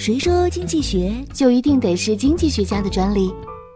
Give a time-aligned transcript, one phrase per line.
[0.00, 3.30] 谁说经济学就一定得是经济学家的专利？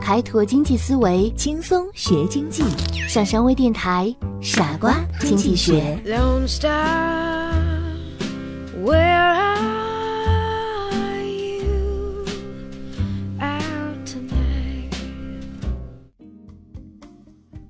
[0.00, 2.62] 开拓经济思维，轻松学经济？
[3.06, 6.00] 上山微电台，傻瓜经济学。
[6.06, 6.24] Where
[10.90, 12.24] are you
[13.38, 14.94] out tonight?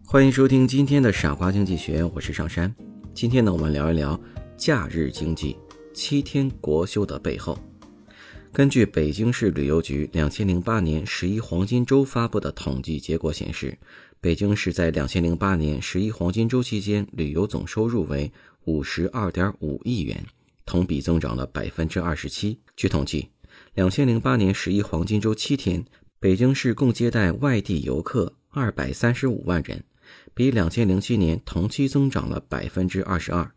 [0.06, 2.72] 欢迎收听今天的傻瓜经济学，我是上山。
[3.12, 4.16] 今天呢，我们聊一聊
[4.56, 5.56] 假日经济
[5.92, 7.58] 七天国休的背后。
[8.56, 13.76] 根据北京市旅游局两千零八年十一黄金周发布的统计结果显示，
[14.18, 18.32] 北京市在两千零八年十一黄金周期间旅游总收入为
[18.64, 20.24] 五十二点五亿元，
[20.64, 22.58] 同比增长了百分之二十七。
[22.74, 23.28] 据统计，
[23.74, 25.84] 两千零八年十一黄金周七天，
[26.18, 29.84] 北京市共接待外地游客二百三十五万人，
[30.32, 33.52] 比两千零七年同期增长了百分之二十二。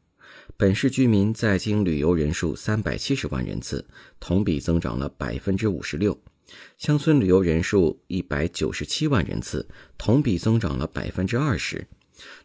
[0.60, 3.88] 本市居民在京旅游人数三百七十万人次，
[4.20, 6.12] 同比增长了百分之五十六；
[6.78, 9.66] 乡村旅游人数一百九十七万人次，
[9.98, 11.86] 同比增长了百分之二十；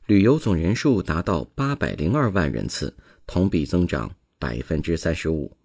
[0.07, 5.57] 旅游总人数达到八百零二万人次，同比增长百分之三十五。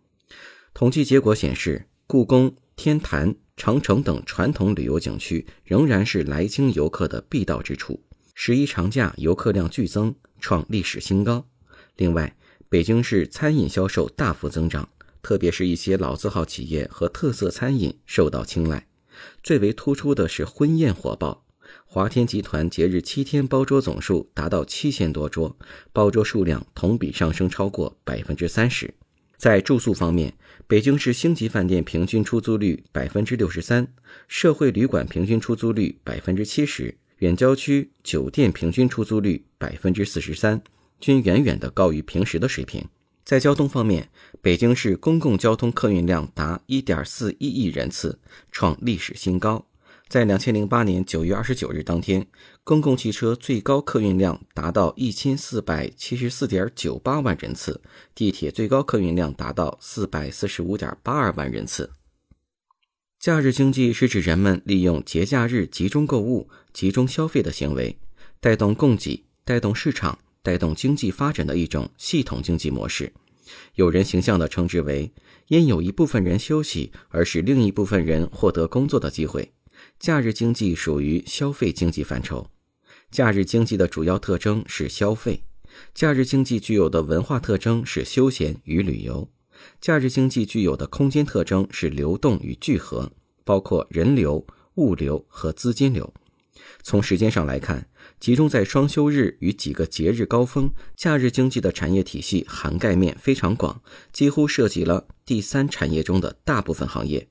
[0.74, 8.04] 统计结果显示，故宫、天坛、长城等传统旅游景区仍然是来京游客的必到之处。
[8.34, 11.46] 十一长假游客量剧增，创历史新高。
[11.98, 12.34] 另外，
[12.72, 14.88] 北京市餐饮销售大幅增长，
[15.24, 18.86] 特别是一些老字号企业和特色餐饮受到青睐。
[19.42, 21.44] 最为突出的是婚宴火爆，
[21.88, 25.58] 华天集团节日七天包桌总数达到七千多桌，
[25.92, 28.94] 包桌数量同比上升超过百分之三十。
[29.36, 30.36] 在住宿方面，
[30.68, 33.92] 北京市星级饭店平均出租率百分之六十三，
[34.28, 40.62] 社会旅馆平均出租率百分之七十，远郊区酒店平均出租率百分之四十三。
[41.00, 42.88] 均远远的高于平时的水平。
[43.24, 44.10] 在交通方面，
[44.42, 48.20] 北京市公共交通客运量达1.41亿人次，
[48.52, 49.66] 创历史新高。
[50.08, 52.26] 在2008年9月29日当天，
[52.64, 57.80] 公共汽车最高客运量达到1474.98万人次，
[58.16, 61.92] 地铁最高客运量达到445.82万人次。
[63.20, 68.00] 假日经济是指人们利用节假日集中购物、集中消费的行为，
[68.40, 70.18] 带动供给，带动市场。
[70.42, 73.12] 带动经济发展的一种系统经济模式，
[73.76, 75.12] 有人形象地称之为
[75.48, 79.52] “因有一部分人休息而使另一部分人获得工作的机会”。
[80.00, 82.50] 假日经济属于消费经济范畴。
[83.12, 85.44] 假日经济的主要特征是消费。
[85.94, 89.30] 假日经济具有的文化特征是休闲与旅游。
[89.82, 93.12] 假日经济具有的空间特征是流动与聚合，
[93.44, 94.46] 包括人流、
[94.76, 96.14] 物流和资金流。
[96.84, 97.89] 从时间上来看，
[98.20, 107.28] 集中在双休日与几个节日高峰，假日经济的产业体系涵盖面非常广，几乎涉及了第三产业中的大部分行业。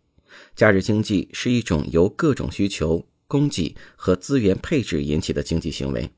[0.55, 6.11] 假日经济是一种由各种需求、供给和资源配置引起的经济行为，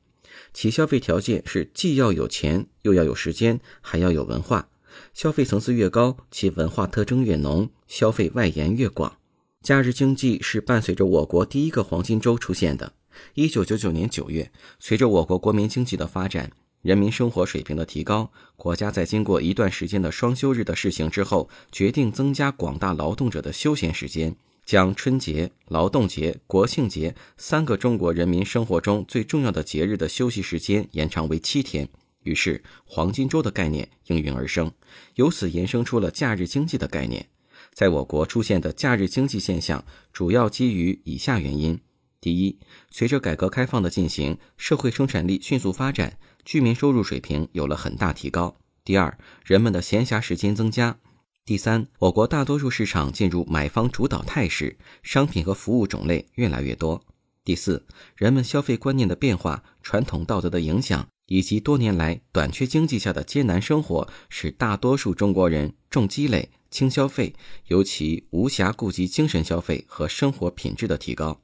[0.52, 4.68] 其消费条件是既要有钱，又要有时间，还要有文化。
[5.14, 9.16] 消费层次越高，其文化特征越浓，消费外延越广。
[9.62, 12.94] 假日经济是伴随着我国第一个黄金周出现的。
[13.34, 16.50] 一九九九年九月，随着我国国民经济的发展，
[16.82, 31.88] 人民生活水平的提高，国家在经过一段时间的双休日的试行之后，决定增加广大劳动者的休闲时间，将春节、劳动节、国庆节三个中国人民生活中最重要的节日的休息时间延长为七天。
[32.22, 34.70] 于是，黄金周的概念应运而生，
[35.14, 37.26] 由此延伸出了假日经济的概念。
[37.72, 41.80] 在我国出现的假日经济现象，主要基于以下原因。
[42.20, 42.58] 第一，
[42.90, 48.54] 随着改革开放的进行，社会生产力迅速发展，居民收入水平有了很大提高。
[48.84, 50.98] 第二，人们的闲暇时间增加。
[51.46, 57.02] 第三，我国大多数市场进入买方主导态势，商品和服务种类越来越多。
[57.42, 67.34] 第四，人们消费观念的变化、传统道德的影响，以及多年来短缺经济下的艰难生活，使大多数中国人重积累、轻消费，
[67.68, 71.40] 尤其无暇顾及精神消费和生活品质的提高。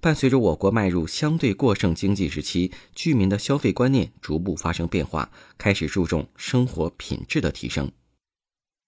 [0.00, 7.90] 伴随着我国迈入相对过剩经济时期，居民的消费观念逐步发生变化，开始注重生活品质的提升。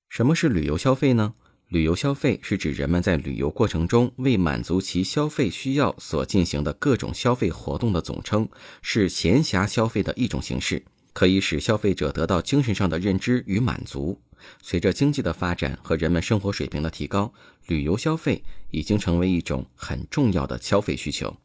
[0.08, 1.34] 什么是旅游消费呢？
[1.68, 8.48] 旅游消费是指人们在旅游过程中为满足其消费需要所进行的各种消费活动的总称，
[8.80, 10.82] 是闲暇消费的一种形式，
[11.18, 14.20] 可以使消费者得到精神上的认知与满足。
[14.62, 17.34] 随着经济的发展和人们生活水平的提高，
[17.66, 21.36] 旅游消费已经成为一种很重要的消费需求。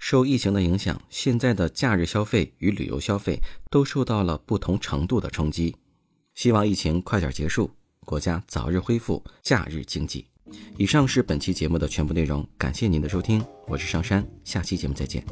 [0.00, 3.40] 受疫情的影响，现在的假日消费与旅游消费
[3.70, 5.76] 都受到了不同程度的冲击。
[6.34, 7.70] 希望疫情快点结束，
[8.04, 10.26] 国家早日恢复假日经济。
[10.76, 15.24] 以上是本期节目的全部内容，感谢您的收听，我是上山，下期节目再见。